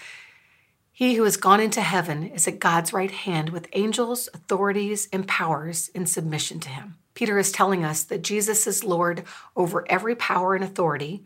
He 0.92 1.14
who 1.14 1.24
has 1.24 1.38
gone 1.38 1.58
into 1.58 1.80
heaven 1.80 2.24
is 2.24 2.46
at 2.46 2.58
God's 2.58 2.92
right 2.92 3.10
hand 3.10 3.48
with 3.48 3.70
angels, 3.72 4.28
authorities, 4.34 5.08
and 5.10 5.26
powers 5.26 5.88
in 5.94 6.04
submission 6.04 6.60
to 6.60 6.68
him. 6.68 6.98
Peter 7.14 7.38
is 7.38 7.50
telling 7.50 7.82
us 7.82 8.02
that 8.04 8.20
Jesus 8.20 8.66
is 8.66 8.84
Lord 8.84 9.22
over 9.56 9.90
every 9.90 10.14
power 10.14 10.54
and 10.54 10.62
authority, 10.62 11.24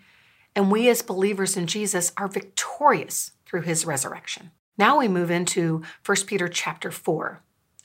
and 0.54 0.70
we 0.70 0.88
as 0.88 1.02
believers 1.02 1.56
in 1.56 1.66
Jesus 1.66 2.12
are 2.16 2.28
victorious 2.28 3.32
through 3.44 3.62
his 3.62 3.84
resurrection. 3.84 4.52
Now 4.78 5.00
we 5.00 5.08
move 5.08 5.32
into 5.32 5.82
1 6.06 6.16
Peter 6.28 6.46
chapter 6.46 6.92
4. 6.92 7.42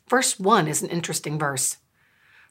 Verse 0.07 0.39
1 0.39 0.67
is 0.67 0.83
an 0.83 0.89
interesting 0.89 1.39
verse. 1.39 1.77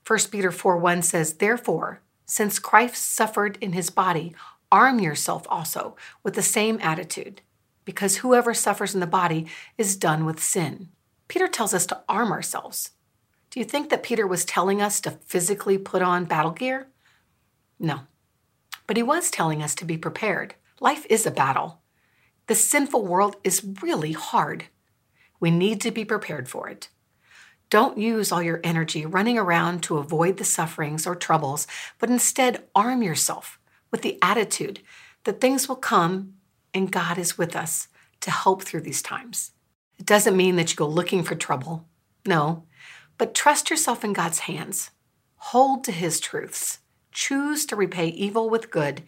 1 0.04 0.18
Peter 0.32 0.50
4 0.50 0.76
1 0.76 1.02
says, 1.02 1.34
Therefore, 1.34 2.00
since 2.26 2.59
Christ 2.59 3.02
suffered 3.02 3.56
in 3.61 3.73
his 3.73 3.88
body, 3.88 4.35
arm 4.71 4.99
yourself 4.99 5.47
also 5.49 5.97
with 6.23 6.35
the 6.35 6.42
same 6.42 6.78
attitude, 6.83 7.40
because 7.85 8.18
whoever 8.18 8.52
suffers 8.52 8.95
in 8.95 9.00
the 9.00 9.06
body 9.06 9.47
is 9.78 9.97
done 9.97 10.25
with 10.25 10.42
sin. 10.42 10.88
Peter 11.28 11.49
tells 11.49 11.73
us 11.73 11.87
to 11.87 12.02
arm 12.09 12.33
ourselves. 12.33 12.90
Do 13.50 13.61
you 13.61 13.64
think 13.64 13.90
that 13.90 14.02
Peter 14.02 14.26
was 14.26 14.45
telling 14.45 14.83
us 14.83 15.00
to 15.00 15.12
physically 15.12 15.78
put 15.78 16.02
on 16.02 16.25
battle 16.25 16.50
gear? 16.50 16.88
No. 17.78 18.00
But 18.87 18.97
he 18.97 19.02
was 19.02 19.30
telling 19.30 19.62
us 19.62 19.75
to 19.76 19.85
be 19.85 19.97
prepared. 19.97 20.56
Life 20.80 21.06
is 21.09 21.26
a 21.26 21.30
battle. 21.30 21.80
The 22.49 22.54
sinful 22.54 23.06
world 23.06 23.37
is 23.42 23.66
really 23.83 24.12
hard. 24.12 24.66
We 25.40 25.50
need 25.50 25.80
to 25.83 25.90
be 25.90 26.04
prepared 26.04 26.49
for 26.49 26.68
it. 26.68 26.88
Don't 27.68 27.99
use 27.99 28.30
all 28.30 28.42
your 28.42 28.61
energy 28.62 29.04
running 29.04 29.38
around 29.38 29.82
to 29.85 29.99
avoid 29.99 30.37
the 30.37 30.44
sufferings 30.44 31.06
or 31.06 31.16
troubles, 31.16 31.66
but 31.99 32.11
instead 32.11 32.64
arm 32.75 33.02
yourself 33.02 33.58
with 33.90 34.02
the 34.02 34.18
attitude 34.23 34.80
that 35.25 35.40
things 35.40 35.68
will 35.68 35.76
come 35.76 36.35
and 36.73 36.92
God 36.92 37.18
is 37.18 37.37
with 37.37 37.56
us 37.56 37.88
to 38.20 38.30
help 38.30 38.62
through 38.62 38.82
these 38.82 39.02
times. 39.02 39.50
It 39.99 40.06
doesn't 40.06 40.37
mean 40.37 40.56
that 40.56 40.70
you 40.70 40.76
go 40.76 40.87
looking 40.87 41.25
for 41.25 41.35
trouble. 41.35 41.87
No, 42.25 42.64
but 43.18 43.35
trust 43.35 43.70
yourself 43.70 44.04
in 44.04 44.12
God's 44.12 44.40
hands. 44.40 44.90
Hold 45.37 45.85
to 45.85 45.92
his 45.92 46.20
truths. 46.20 46.80
Choose 47.12 47.66
to 47.66 47.76
repay 47.76 48.08
evil 48.08 48.49
with 48.49 48.70
good 48.70 49.02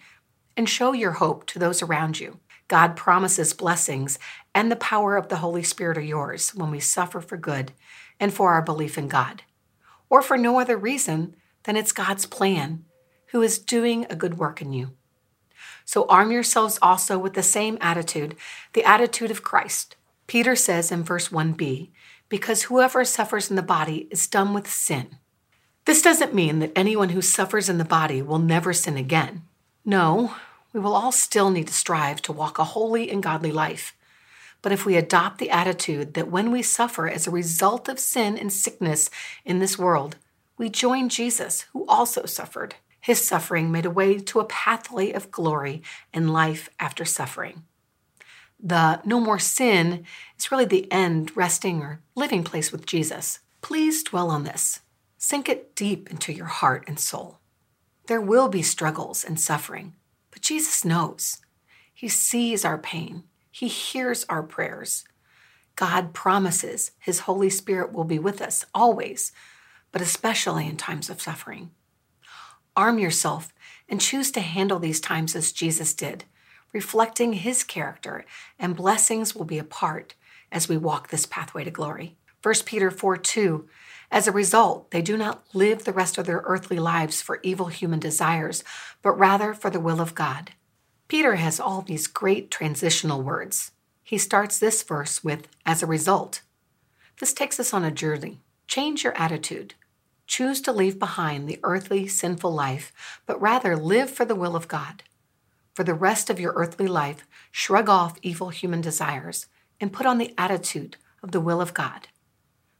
and 0.56 0.68
show 0.68 0.92
your 0.92 1.12
hope 1.12 1.46
to 1.46 1.58
those 1.58 1.82
around 1.82 2.18
you. 2.18 2.40
God 2.68 2.96
promises 2.96 3.54
blessings, 3.54 4.18
and 4.54 4.70
the 4.70 4.76
power 4.76 5.16
of 5.16 5.28
the 5.28 5.36
Holy 5.36 5.62
Spirit 5.62 5.96
are 5.96 6.02
yours 6.02 6.54
when 6.54 6.70
we 6.70 6.80
suffer 6.80 7.20
for 7.20 7.36
good 7.36 7.72
and 8.20 8.32
for 8.32 8.52
our 8.52 8.62
belief 8.62 8.98
in 8.98 9.08
God, 9.08 9.42
or 10.10 10.22
for 10.22 10.36
no 10.36 10.58
other 10.60 10.76
reason 10.76 11.36
than 11.64 11.76
it's 11.76 11.92
God's 11.92 12.26
plan, 12.26 12.84
who 13.26 13.42
is 13.42 13.58
doing 13.58 14.06
a 14.08 14.16
good 14.16 14.38
work 14.38 14.62
in 14.62 14.72
you. 14.72 14.92
So 15.84 16.06
arm 16.08 16.30
yourselves 16.30 16.78
also 16.82 17.18
with 17.18 17.34
the 17.34 17.42
same 17.42 17.78
attitude, 17.80 18.36
the 18.72 18.84
attitude 18.84 19.30
of 19.30 19.42
Christ. 19.42 19.96
Peter 20.26 20.54
says 20.54 20.92
in 20.92 21.02
verse 21.02 21.28
1b, 21.28 21.90
because 22.28 22.64
whoever 22.64 23.04
suffers 23.04 23.48
in 23.48 23.56
the 23.56 23.62
body 23.62 24.06
is 24.10 24.26
done 24.26 24.52
with 24.52 24.70
sin. 24.70 25.16
This 25.86 26.02
doesn't 26.02 26.34
mean 26.34 26.58
that 26.58 26.72
anyone 26.76 27.08
who 27.10 27.22
suffers 27.22 27.70
in 27.70 27.78
the 27.78 27.84
body 27.84 28.20
will 28.20 28.38
never 28.38 28.74
sin 28.74 28.98
again. 28.98 29.44
No, 29.84 30.34
we 30.74 30.80
will 30.80 30.94
all 30.94 31.12
still 31.12 31.50
need 31.50 31.68
to 31.68 31.72
strive 31.72 32.20
to 32.22 32.32
walk 32.32 32.58
a 32.58 32.64
holy 32.64 33.10
and 33.10 33.22
godly 33.22 33.50
life. 33.50 33.94
But 34.62 34.72
if 34.72 34.84
we 34.84 34.96
adopt 34.96 35.38
the 35.38 35.50
attitude 35.50 36.14
that 36.14 36.30
when 36.30 36.50
we 36.50 36.62
suffer 36.62 37.08
as 37.08 37.26
a 37.26 37.30
result 37.32 37.88
of 37.88 37.98
sin 37.98 38.36
and 38.36 38.52
sickness 38.52 39.10
in 39.44 39.58
this 39.58 39.78
world, 39.78 40.16
we 40.56 40.68
join 40.68 41.08
Jesus, 41.08 41.62
who 41.72 41.86
also 41.86 42.26
suffered, 42.26 42.74
his 43.00 43.24
suffering 43.24 43.70
made 43.70 43.86
a 43.86 43.90
way 43.90 44.18
to 44.18 44.40
a 44.40 44.44
pathway 44.44 45.12
of 45.12 45.30
glory 45.30 45.82
and 46.12 46.32
life 46.32 46.68
after 46.80 47.04
suffering. 47.04 47.64
The 48.60 49.00
no 49.04 49.20
more 49.20 49.38
sin 49.38 50.04
is 50.36 50.50
really 50.50 50.64
the 50.64 50.90
end, 50.90 51.36
resting, 51.36 51.80
or 51.80 52.00
living 52.16 52.42
place 52.42 52.72
with 52.72 52.86
Jesus. 52.86 53.38
Please 53.62 54.02
dwell 54.02 54.30
on 54.30 54.42
this. 54.42 54.80
Sink 55.16 55.48
it 55.48 55.76
deep 55.76 56.10
into 56.10 56.32
your 56.32 56.46
heart 56.46 56.84
and 56.88 56.98
soul. 56.98 57.38
There 58.06 58.20
will 58.20 58.48
be 58.48 58.62
struggles 58.62 59.24
and 59.24 59.38
suffering, 59.38 59.94
but 60.32 60.42
Jesus 60.42 60.84
knows. 60.84 61.38
He 61.94 62.08
sees 62.08 62.64
our 62.64 62.78
pain, 62.78 63.24
He 63.58 63.66
hears 63.66 64.24
our 64.28 64.44
prayers. 64.44 65.02
God 65.74 66.14
promises 66.14 66.92
His 67.00 67.20
Holy 67.20 67.50
Spirit 67.50 67.92
will 67.92 68.04
be 68.04 68.20
with 68.20 68.40
us 68.40 68.64
always, 68.72 69.32
but 69.90 70.00
especially 70.00 70.68
in 70.68 70.76
times 70.76 71.10
of 71.10 71.20
suffering. 71.20 71.72
Arm 72.76 73.00
yourself 73.00 73.52
and 73.88 74.00
choose 74.00 74.30
to 74.30 74.40
handle 74.40 74.78
these 74.78 75.00
times 75.00 75.34
as 75.34 75.50
Jesus 75.50 75.92
did, 75.92 76.22
reflecting 76.72 77.32
His 77.32 77.64
character, 77.64 78.24
and 78.60 78.76
blessings 78.76 79.34
will 79.34 79.44
be 79.44 79.58
a 79.58 79.64
part 79.64 80.14
as 80.52 80.68
we 80.68 80.76
walk 80.76 81.08
this 81.08 81.26
pathway 81.26 81.64
to 81.64 81.70
glory. 81.72 82.16
1 82.44 82.54
Peter 82.64 82.92
4 82.92 83.16
2 83.16 83.68
as 84.12 84.28
a 84.28 84.32
result, 84.32 84.92
they 84.92 85.02
do 85.02 85.16
not 85.16 85.42
live 85.52 85.82
the 85.82 85.92
rest 85.92 86.16
of 86.16 86.26
their 86.26 86.42
earthly 86.46 86.78
lives 86.78 87.20
for 87.20 87.40
evil 87.42 87.66
human 87.66 87.98
desires, 87.98 88.62
but 89.02 89.18
rather 89.18 89.52
for 89.52 89.68
the 89.68 89.80
will 89.80 90.00
of 90.00 90.14
God. 90.14 90.52
Peter 91.08 91.36
has 91.36 91.58
all 91.58 91.80
these 91.80 92.06
great 92.06 92.50
transitional 92.50 93.22
words. 93.22 93.72
He 94.04 94.18
starts 94.18 94.58
this 94.58 94.82
verse 94.82 95.24
with, 95.24 95.48
as 95.64 95.82
a 95.82 95.86
result. 95.86 96.42
This 97.18 97.32
takes 97.32 97.58
us 97.58 97.72
on 97.72 97.82
a 97.82 97.90
journey. 97.90 98.40
Change 98.66 99.04
your 99.04 99.16
attitude. 99.16 99.74
Choose 100.26 100.60
to 100.60 100.72
leave 100.72 100.98
behind 100.98 101.48
the 101.48 101.58
earthly, 101.62 102.06
sinful 102.06 102.52
life, 102.52 102.92
but 103.24 103.40
rather 103.40 103.74
live 103.74 104.10
for 104.10 104.26
the 104.26 104.34
will 104.34 104.54
of 104.54 104.68
God. 104.68 105.02
For 105.74 105.82
the 105.82 105.94
rest 105.94 106.28
of 106.28 106.38
your 106.38 106.52
earthly 106.54 106.86
life, 106.86 107.26
shrug 107.50 107.88
off 107.88 108.18
evil 108.20 108.50
human 108.50 108.82
desires 108.82 109.46
and 109.80 109.92
put 109.92 110.04
on 110.04 110.18
the 110.18 110.34
attitude 110.36 110.98
of 111.22 111.32
the 111.32 111.40
will 111.40 111.62
of 111.62 111.72
God. 111.72 112.08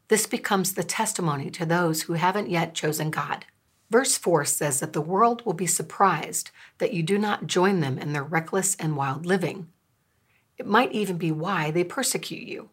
This 0.08 0.26
becomes 0.26 0.74
the 0.74 0.84
testimony 0.84 1.48
to 1.50 1.64
those 1.64 2.02
who 2.02 2.14
haven't 2.14 2.50
yet 2.50 2.74
chosen 2.74 3.10
God. 3.10 3.46
Verse 3.90 4.18
4 4.18 4.44
says 4.44 4.80
that 4.80 4.92
the 4.92 5.00
world 5.00 5.44
will 5.46 5.54
be 5.54 5.66
surprised 5.66 6.50
that 6.78 6.92
you 6.92 7.02
do 7.02 7.18
not 7.18 7.46
join 7.46 7.80
them 7.80 7.98
in 7.98 8.12
their 8.12 8.22
reckless 8.22 8.74
and 8.76 8.96
wild 8.96 9.24
living. 9.24 9.68
It 10.58 10.66
might 10.66 10.92
even 10.92 11.16
be 11.16 11.32
why 11.32 11.70
they 11.70 11.84
persecute 11.84 12.46
you. 12.46 12.70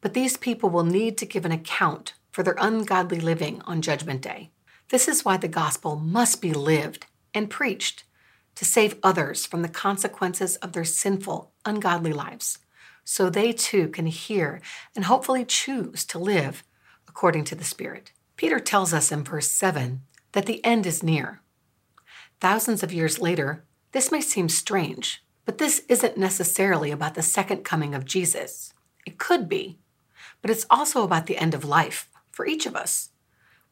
But 0.00 0.12
these 0.12 0.36
people 0.36 0.68
will 0.68 0.84
need 0.84 1.16
to 1.18 1.26
give 1.26 1.44
an 1.44 1.52
account 1.52 2.14
for 2.30 2.42
their 2.42 2.56
ungodly 2.58 3.18
living 3.18 3.62
on 3.62 3.80
Judgment 3.80 4.20
Day. 4.20 4.50
This 4.90 5.08
is 5.08 5.24
why 5.24 5.36
the 5.38 5.48
gospel 5.48 5.96
must 5.96 6.42
be 6.42 6.52
lived 6.52 7.06
and 7.32 7.48
preached 7.48 8.04
to 8.56 8.64
save 8.64 8.98
others 9.02 9.46
from 9.46 9.62
the 9.62 9.68
consequences 9.68 10.56
of 10.56 10.72
their 10.72 10.84
sinful, 10.84 11.52
ungodly 11.64 12.12
lives 12.12 12.58
so 13.04 13.30
they 13.30 13.52
too 13.52 13.88
can 13.88 14.06
hear 14.06 14.60
and 14.94 15.04
hopefully 15.04 15.44
choose 15.44 16.04
to 16.04 16.18
live 16.18 16.64
according 17.08 17.44
to 17.44 17.54
the 17.54 17.64
Spirit. 17.64 18.12
Peter 18.36 18.58
tells 18.58 18.92
us 18.92 19.10
in 19.12 19.24
verse 19.24 19.50
7 19.50 20.02
that 20.36 20.44
the 20.44 20.62
end 20.66 20.84
is 20.84 21.02
near. 21.02 21.40
Thousands 22.40 22.82
of 22.82 22.92
years 22.92 23.18
later, 23.18 23.64
this 23.92 24.12
may 24.12 24.20
seem 24.20 24.50
strange, 24.50 25.24
but 25.46 25.56
this 25.56 25.80
isn't 25.88 26.18
necessarily 26.18 26.90
about 26.90 27.14
the 27.14 27.22
second 27.22 27.64
coming 27.64 27.94
of 27.94 28.04
Jesus. 28.04 28.74
It 29.06 29.16
could 29.16 29.48
be, 29.48 29.78
but 30.42 30.50
it's 30.50 30.66
also 30.68 31.02
about 31.02 31.24
the 31.24 31.38
end 31.38 31.54
of 31.54 31.64
life 31.64 32.10
for 32.30 32.46
each 32.46 32.66
of 32.66 32.76
us. 32.76 33.08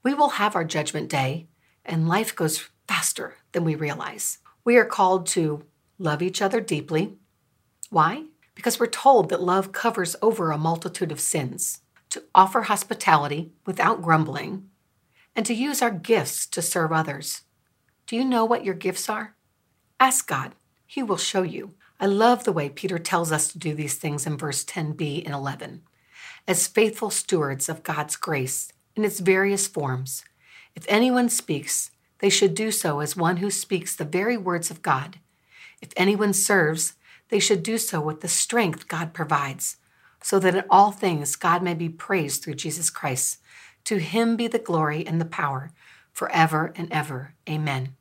We 0.03 0.15
will 0.15 0.41
have 0.41 0.57
our 0.57 0.65
judgment 0.65 1.11
day, 1.11 1.49
and 1.85 2.09
life 2.09 2.35
goes 2.35 2.71
faster 2.89 3.37
than 3.53 3.65
we 3.65 3.75
realize. 3.75 4.39
We 4.65 4.79
are 4.79 4.87
called 4.87 5.27
to 5.29 5.65
love 5.99 6.23
each 6.23 6.41
other 6.41 6.63
deeply. 6.63 7.13
Why? 7.91 8.25
because 8.55 8.79
we're 8.79 8.87
told 8.87 9.29
that 9.29 9.43
love 9.43 9.73
covers 9.73 10.17
over 10.23 10.51
a 10.51 10.59
multitude 10.59 11.13
of 11.13 11.21
sins, 11.21 11.81
to 12.11 12.23
offer 12.35 12.63
hospitality 12.63 13.53
without 13.67 14.03
grumbling, 14.03 14.71
and 15.37 15.45
to 15.47 15.55
use 15.55 15.83
our 15.83 15.91
gifts 15.91 16.47
to 16.47 16.63
serve 16.63 16.93
others. 16.93 17.43
Do 18.07 18.17
you 18.17 18.25
know 18.25 18.45
what 18.45 18.65
your 18.65 18.75
gifts 18.75 19.09
are? 19.09 19.35
Ask 19.99 20.27
God, 20.27 20.55
He 20.87 21.03
will 21.03 21.17
show 21.17 21.43
you. 21.43 21.75
I 22.01 22.07
love 22.07 22.45
the 22.45 22.53
way 22.53 22.69
Peter 22.69 22.99
tells 22.99 23.33
us 23.33 23.51
to 23.53 23.59
do 23.59 23.75
these 23.75 23.95
things 23.95 24.27
in 24.27 24.37
verse 24.37 24.65
10b 24.65 25.25
and 25.25 25.35
11. 25.35 25.83
As 26.47 26.67
faithful 26.67 27.11
stewards 27.11 27.69
of 27.69 27.83
God's 27.83 28.17
grace 28.17 28.73
in 28.95 29.05
its 29.05 29.21
various 29.21 29.67
forms, 29.67 30.25
if 30.75 30.85
anyone 30.89 31.29
speaks, 31.29 31.91
they 32.19 32.29
should 32.29 32.55
do 32.55 32.71
so 32.71 33.01
as 33.01 33.17
one 33.17 33.39
who 33.39 33.51
speaks 33.51 33.95
the 33.95 34.05
very 34.05 34.37
words 34.37 34.71
of 34.71 34.83
God. 34.83 35.19
If 35.81 35.91
anyone 35.97 36.33
serves, 36.33 36.95
they 37.29 37.39
should 37.39 37.63
do 37.63 37.79
so 37.79 38.01
with 38.01 38.21
the 38.21 38.29
strength 38.29 38.89
God 38.89 39.13
provides, 39.15 39.77
so 40.23 40.39
that 40.39 40.55
in 40.55 40.65
all 40.71 40.91
things 40.91 41.37
God 41.37 41.63
may 41.63 41.75
be 41.75 41.89
praised 41.89 42.43
through 42.43 42.55
Jesus 42.55 42.91
Christ. 42.91 43.39
To 43.85 43.99
him 43.99 44.37
be 44.37 44.47
the 44.47 44.59
glory 44.59 45.07
and 45.07 45.21
the 45.21 45.27
power 45.27 45.71
forever 46.13 46.73
and 46.77 46.91
ever. 46.93 47.35
Amen. 47.49 47.97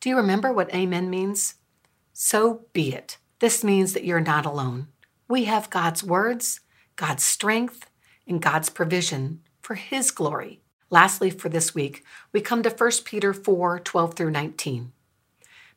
Do 0.00 0.08
you 0.08 0.16
remember 0.16 0.52
what 0.52 0.74
amen 0.74 1.10
means? 1.10 1.56
So 2.12 2.66
be 2.72 2.92
it. 2.94 3.18
This 3.38 3.62
means 3.62 3.92
that 3.92 4.04
you're 4.04 4.20
not 4.20 4.46
alone. 4.46 4.88
We 5.28 5.44
have 5.44 5.70
God's 5.70 6.02
words, 6.02 6.60
God's 6.96 7.22
strength, 7.22 7.88
and 8.26 8.42
God's 8.42 8.70
provision 8.70 9.40
for 9.60 9.74
his 9.74 10.10
glory. 10.10 10.60
Lastly, 10.90 11.30
for 11.30 11.48
this 11.48 11.74
week, 11.74 12.04
we 12.32 12.40
come 12.40 12.62
to 12.62 12.70
1 12.70 12.90
Peter 13.04 13.34
4 13.34 13.78
12 13.80 14.14
through 14.14 14.30
19. 14.30 14.92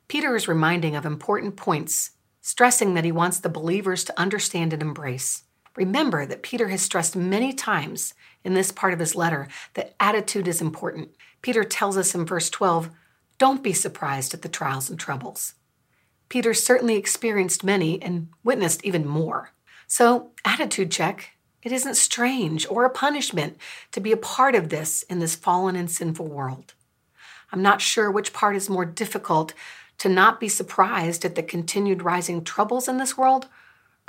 Peter 0.08 0.36
is 0.36 0.48
reminding 0.48 0.96
of 0.96 1.06
important 1.06 1.56
points 1.56 2.12
stressing 2.42 2.96
that 2.96 3.06
he 3.06 3.12
wants 3.12 3.40
the 3.40 3.50
believers 3.50 4.04
to 4.04 4.20
understand 4.20 4.74
and 4.74 4.82
embrace. 4.82 5.44
Remember 5.76 6.26
that 6.26 6.44
Peter 6.44 6.68
has 6.70 6.82
stressed 6.82 7.16
many 7.16 7.54
times 7.54 8.14
in 8.44 8.54
this 8.54 8.72
part 8.72 8.94
of 8.94 9.00
his 9.00 9.16
letter 9.16 9.48
that 9.74 9.96
attitude 10.00 10.48
is 10.48 10.62
important. 10.62 11.10
Peter 11.42 11.64
tells 11.64 11.98
us 11.98 12.14
in 12.14 12.26
verse 12.26 12.50
12, 12.50 12.90
Don't 13.38 13.64
be 13.64 13.74
surprised 13.74 14.34
at 14.34 14.42
the 14.42 14.50
trials 14.50 14.90
and 14.90 15.00
troubles. 15.00 15.56
Peter 16.30 16.54
certainly 16.54 16.96
experienced 16.96 17.64
many 17.64 18.02
and 18.02 18.30
witnessed 18.44 18.84
even 18.84 19.06
more. 19.06 19.52
So, 19.88 20.32
attitude 20.46 20.92
check. 20.92 21.32
It 21.62 21.72
isn't 21.72 21.96
strange 21.96 22.66
or 22.70 22.86
a 22.86 22.90
punishment 22.90 23.58
to 23.92 24.00
be 24.00 24.12
a 24.12 24.18
part 24.18 24.56
of 24.56 24.70
this 24.70 25.04
in 25.04 25.20
this 25.20 25.36
fallen 25.36 25.76
and 25.76 25.92
sinful 25.92 26.28
world. 26.28 26.74
I'm 27.52 27.62
not 27.62 27.82
sure 27.82 28.10
which 28.10 28.34
part 28.34 28.56
is 28.56 28.70
more 28.70 28.86
difficult 28.86 29.54
to 30.00 30.10
not 30.10 30.40
be 30.40 30.48
surprised 30.48 31.26
at 31.26 31.36
the 31.36 31.44
continued 31.44 32.02
rising 32.02 32.44
troubles 32.44 32.88
in 32.88 32.98
this 32.98 33.18
world 33.18 33.48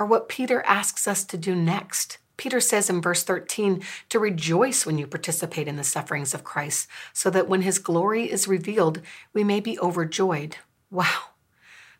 what 0.07 0.29
Peter 0.29 0.63
asks 0.63 1.07
us 1.07 1.25
to 1.25 1.37
do 1.37 1.55
next. 1.55 2.19
Peter 2.37 2.61
says 2.61 2.91
in 2.91 3.01
verse 3.01 3.23
13 3.23 3.83
to 4.09 4.19
rejoice 4.19 4.85
when 4.85 4.99
you 4.99 5.07
participate 5.07 5.69
in 5.69 5.77
the 5.77 5.85
sufferings 5.85 6.35
of 6.35 6.45
Christ, 6.45 6.89
so 7.13 7.31
that 7.31 7.49
when 7.49 7.63
his 7.63 7.79
glory 7.79 8.31
is 8.31 8.49
revealed, 8.49 9.01
we 9.33 9.45
may 9.45 9.61
be 9.61 9.79
overjoyed. 9.79 10.57
Wow, 10.91 11.31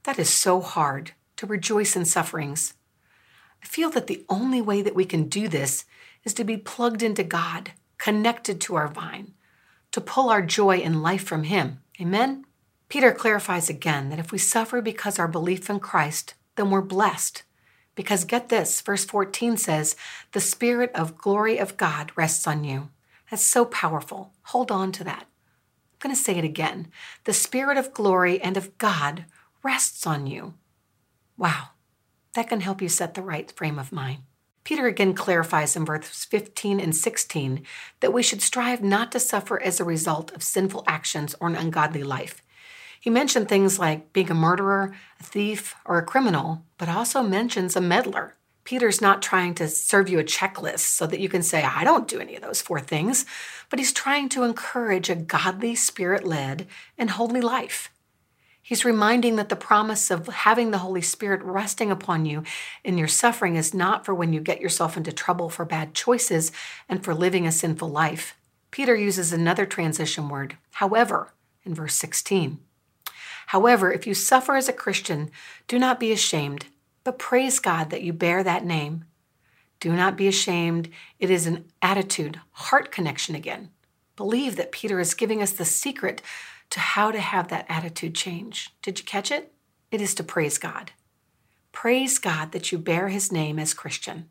that 0.03 0.19
is 0.19 0.31
so 0.31 0.61
hard 0.61 1.13
to 1.37 1.47
rejoice 1.47 1.95
in 1.95 2.05
sufferings. 2.05 2.75
I 3.63 3.67
feel 3.67 3.91
that 3.91 4.07
the 4.07 4.25
only 4.29 4.61
way 4.61 4.83
that 4.83 4.95
we 4.95 5.05
can 5.05 5.29
do 5.29 5.49
this 5.49 5.85
is 6.25 6.35
to 6.35 6.45
be 6.45 6.57
plugged 6.57 7.03
into 7.03 7.23
God, 7.23 7.73
connected 7.99 8.61
to 8.63 8.75
our 8.75 8.89
vine, 8.89 9.35
to 9.93 10.01
pull 10.01 10.29
our 10.29 10.43
joy 10.43 10.79
and 10.79 11.03
life 11.03 11.25
from 11.25 11.45
him. 11.45 11.81
Amen? 12.01 12.45
Peter 12.89 13.13
clarifies 13.13 13.71
again 13.71 14.11
that 14.11 14.19
if 14.19 14.33
we 14.33 14.39
suffer 14.39 14.83
because 14.83 15.19
our 15.19 15.29
belief 15.29 15.71
in 15.71 15.81
Christ, 15.81 16.35
then 16.57 16.71
we're 16.71 16.83
blessed. 16.83 17.45
Because 17.95 18.25
get 18.25 18.49
this, 18.49 18.81
verse 18.81 19.05
14 19.05 19.57
says, 19.57 19.97
the 20.33 20.41
Spirit 20.41 20.91
of 20.95 21.19
glory 21.19 21.59
of 21.59 21.77
God 21.77 22.13
rests 22.17 22.47
on 22.47 22.65
you. 22.65 22.89
That's 23.31 23.45
so 23.45 23.65
powerful. 23.65 24.33
Hold 24.45 24.71
on 24.71 24.93
to 24.93 25.05
that. 25.05 25.27
I'm 25.27 25.99
going 25.99 26.15
to 26.15 26.21
say 26.21 26.37
it 26.37 26.45
again. 26.45 26.89
The 27.25 27.33
Spirit 27.33 27.77
of 27.77 27.93
glory 27.93 28.41
and 28.41 28.57
of 28.57 28.77
God 28.79 29.27
rests 29.63 30.07
on 30.07 30.27
you. 30.27 30.55
Wow, 31.37 31.71
that 32.35 32.49
can 32.49 32.61
help 32.61 32.81
you 32.81 32.89
set 32.89 33.15
the 33.15 33.23
right 33.23 33.51
frame 33.53 33.79
of 33.79 33.93
mind. 33.93 34.19
Peter 34.65 34.87
again 34.87 35.13
clarifies 35.13 35.75
in 35.75 35.85
verses 35.85 36.25
15 36.25 36.79
and 36.79 36.95
16 36.95 37.65
that 38.01 38.13
we 38.13 38.23
should 38.23 38.41
strive 38.41 38.83
not 38.83 39.11
to 39.13 39.19
suffer 39.19 39.61
as 39.61 39.81
a 39.81 39.85
result 39.85 40.33
of 40.33 40.43
sinful 40.43 40.85
actions 40.87 41.35
or 41.41 41.49
an 41.49 41.57
ungodly 41.57 42.05
life. 42.05 42.43
He 43.03 43.11
mentioned 43.11 43.49
things 43.49 43.81
like 43.81 44.13
being 44.13 44.31
a 44.31 44.35
murderer, 44.35 44.95
a 45.19 45.25
thief, 45.25 45.75
or 45.85 45.99
a 45.99 46.05
criminal, 46.05 46.63
but 46.79 46.89
also 46.89 47.21
mentions 47.21 47.75
a 47.75 47.81
meddler. 47.81 48.37
Peter's 48.63 49.01
not 49.01 49.21
trying 49.21 49.57
to 49.57 49.67
serve 49.67 50.09
you 50.09 50.21
a 50.21 50.25
checklist 50.25 50.87
so 50.95 51.09
that 51.09 51.19
you 51.19 51.29
can 51.29 51.43
say, 51.43 51.65
I 51.65 51.83
don't 51.83 52.07
do 52.07 52.21
any 52.21 52.37
of 52.37 52.43
those 52.43 52.63
four 52.63 52.79
things, 52.79 53.27
but 53.71 53.81
he's 53.81 53.93
trying 53.93 54.29
to 54.29 54.45
encourage 54.45 55.11
a 55.11 55.17
godly, 55.17 55.75
spirit 55.75 56.25
led, 56.25 56.69
and 56.97 57.11
holy 57.11 57.41
life. 57.41 57.91
He's 58.63 58.85
reminding 58.85 59.35
that 59.35 59.49
the 59.49 59.57
promise 59.57 60.09
of 60.09 60.29
having 60.29 60.71
the 60.71 60.79
Holy 60.79 61.03
Spirit 61.03 61.43
resting 61.43 61.91
upon 61.91 62.25
you 62.25 62.45
in 62.85 62.99
your 62.99 63.09
suffering 63.09 63.57
is 63.57 63.75
not 63.75 64.05
for 64.05 64.15
when 64.15 64.33
you 64.33 64.41
get 64.41 64.61
yourself 64.61 64.97
into 64.97 65.11
trouble 65.11 65.51
for 65.51 65.65
bad 65.65 65.93
choices 65.93 66.53
and 66.89 67.03
for 67.03 67.17
living 67.17 67.49
a 67.49 67.53
sinful 67.53 67.91
life. 67.91 68.37
Peter 68.71 68.95
uses 68.95 69.33
another 69.33 69.67
transition 69.67 70.29
word, 70.29 70.57
however, 70.75 71.33
in 71.65 71.75
verse 71.75 71.97
16. 71.97 72.61
However, 73.47 73.93
if 73.93 74.07
you 74.07 74.15
suffer 74.15 74.57
as 74.57 74.69
a 74.69 74.73
Christian, 74.73 75.31
do 75.69 75.79
not 75.79 76.01
be 76.01 76.13
ashamed, 76.13 76.67
but 77.05 77.19
praise 77.19 77.59
God 77.59 77.91
that 77.91 78.03
you 78.03 78.13
bear 78.13 78.43
that 78.43 78.65
name. 78.65 79.05
Do 79.81 79.93
not 79.93 80.17
be 80.17 80.29
ashamed. 80.29 80.89
It 81.19 81.31
is 81.31 81.47
an 81.47 81.65
attitude, 81.83 82.41
heart 82.53 82.93
connection 82.93 83.35
again. 83.35 83.71
Believe 84.17 84.57
that 84.57 84.73
Peter 84.73 85.01
is 85.01 85.15
giving 85.15 85.43
us 85.43 85.53
the 85.53 85.65
secret 85.65 86.23
to 86.71 86.81
how 86.81 87.11
to 87.11 87.21
have 87.21 87.49
that 87.49 87.67
attitude 87.69 88.15
change. 88.15 88.71
Did 88.81 88.99
you 88.99 89.05
catch 89.05 89.31
it? 89.31 89.53
It 89.91 90.01
is 90.01 90.15
to 90.15 90.25
praise 90.25 90.57
God. 90.57 90.93
Praise 91.73 92.19
God 92.19 92.53
that 92.53 92.71
you 92.71 92.79
bear 92.79 93.09
his 93.09 93.33
name 93.33 93.59
as 93.59 93.75
Christian. 93.75 94.29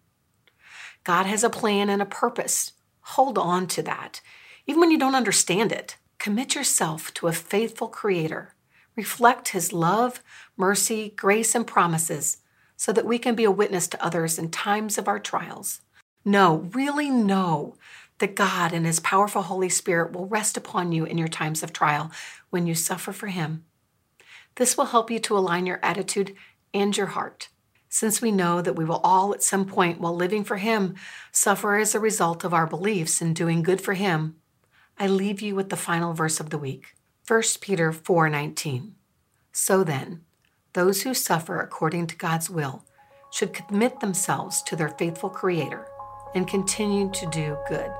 God 1.03 1.25
has 1.25 1.44
a 1.44 1.50
plan 1.50 1.89
and 1.89 2.01
a 2.01 2.06
purpose. 2.06 2.74
Hold 3.01 3.38
on 3.38 3.68
to 3.68 3.82
that. 3.84 4.22
Even 4.68 4.80
when 4.80 4.91
you 4.91 5.00
don't 5.00 5.15
understand 5.15 5.72
it, 5.72 5.98
commit 6.18 6.56
yourself 6.56 7.13
to 7.15 7.27
a 7.27 7.34
faithful 7.34 7.88
Creator. 7.88 8.53
Reflect 8.95 9.50
his 9.50 9.71
love, 9.71 10.21
mercy, 10.57 11.13
grace, 11.15 11.55
and 11.55 11.65
promises 11.65 12.38
so 12.75 12.91
that 12.91 13.05
we 13.05 13.19
can 13.19 13.36
be 13.36 13.43
a 13.43 13.51
witness 13.51 13.88
to 13.88 14.03
others 14.03 14.39
in 14.39 14.50
times 14.50 14.98
of 14.98 15.07
our 15.07 15.19
trials. 15.19 15.81
Know, 16.25 16.69
really 16.74 17.10
know 17.10 17.75
that 18.21 18.36
God 18.36 18.71
and 18.71 18.86
His 18.86 19.00
powerful 19.00 19.41
Holy 19.41 19.69
Spirit 19.69 20.13
will 20.13 20.27
rest 20.27 20.55
upon 20.55 20.91
you 20.91 21.03
in 21.03 21.17
your 21.17 21.27
times 21.27 21.63
of 21.63 21.74
trial 21.74 22.12
when 22.50 22.65
you 22.67 22.75
suffer 22.75 23.12
for 23.12 23.27
Him. 23.27 23.65
This 24.55 24.77
will 24.77 24.86
help 24.86 25.12
you 25.12 25.19
to 25.19 25.38
align 25.38 25.65
your 25.65 25.79
attitude 25.83 26.36
and 26.74 26.95
your 26.95 27.07
heart. 27.07 27.50
Since 27.89 28.21
we 28.21 28.31
know 28.31 28.62
that 28.62 28.75
we 28.75 28.86
will 28.86 29.01
all 29.03 29.33
at 29.33 29.43
some 29.43 29.65
point 29.65 30.00
while 30.00 30.15
living 30.15 30.43
for 30.43 30.57
Him 30.57 30.95
suffer 31.31 31.75
as 31.75 31.93
a 31.93 32.00
result 32.00 32.43
of 32.43 32.53
our 32.53 32.67
beliefs 32.67 33.21
in 33.21 33.33
doing 33.33 33.63
good 33.63 33.81
for 33.81 33.93
Him, 33.93 34.38
I 34.98 35.07
leave 35.07 35.41
you 35.41 35.55
with 35.55 35.69
the 35.69 35.77
final 35.77 36.13
verse 36.13 36.39
of 36.39 36.51
the 36.51 36.57
week 36.57 36.95
1 37.28 37.42
Peter 37.62 37.92
4:19. 37.92 38.96
So 39.51 39.84
then, 39.84 40.24
those 40.74 41.04
who 41.04 41.13
suffer 41.13 41.60
according 41.60 42.08
to 42.08 42.16
God's 42.16 42.50
will 42.50 42.84
should 43.32 43.54
commit 43.54 44.00
themselves 44.00 44.62
to 44.63 44.75
their 44.75 44.90
faithful 44.90 45.30
Creator 45.30 45.88
and 46.36 46.48
continue 46.48 47.10
to 47.12 47.25
do 47.28 47.58
good. 47.68 47.92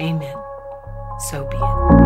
Amen. 0.00 0.36
So 1.30 1.46
be 1.48 1.56
it. 1.56 2.03